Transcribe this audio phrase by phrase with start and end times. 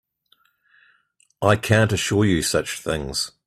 [1.43, 3.33] I can't assure you such things.